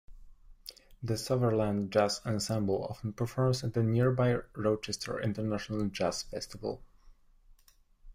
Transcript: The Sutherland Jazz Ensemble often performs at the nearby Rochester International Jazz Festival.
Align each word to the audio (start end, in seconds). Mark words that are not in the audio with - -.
The 1.03 1.15
Sutherland 1.15 1.91
Jazz 1.93 2.21
Ensemble 2.25 2.85
often 2.89 3.13
performs 3.13 3.63
at 3.63 3.75
the 3.75 3.83
nearby 3.83 4.37
Rochester 4.55 5.19
International 5.21 5.87
Jazz 5.89 6.23
Festival. 6.23 6.81